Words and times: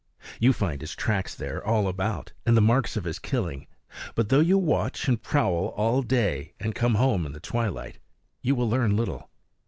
You 0.39 0.51
find 0.51 0.81
his 0.81 0.95
tracks 0.95 1.35
there 1.35 1.63
all 1.63 1.87
about, 1.87 2.33
and 2.43 2.57
the 2.57 2.59
marks 2.59 2.97
of 2.97 3.03
his 3.03 3.19
killing; 3.19 3.67
but 4.15 4.29
though 4.29 4.39
you 4.39 4.57
watch 4.57 5.07
and 5.07 5.21
prowl 5.21 5.67
all 5.77 6.01
day 6.01 6.55
and 6.59 6.73
come 6.73 6.95
home 6.95 7.23
in 7.23 7.33
the 7.33 7.39
twilight, 7.39 7.99
you 8.41 8.55
will 8.55 8.67
learn 8.67 8.97
little. 8.97 9.29